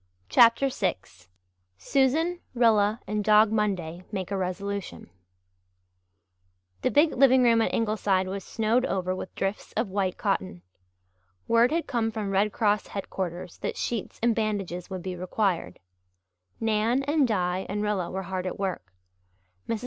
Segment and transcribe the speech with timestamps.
[0.29, 0.95] CHAPTER VI
[1.77, 5.11] SUSAN, RILLA, AND DOG MONDAY MAKE A RESOLUTION
[6.81, 10.63] The big living room at Ingleside was snowed over with drifts of white cotton.
[11.47, 15.77] Word had come from Red Cross headquarters that sheets and bandages would be required.
[16.59, 18.91] Nan and Di and Rilla were hard at work.
[19.69, 19.79] Mrs.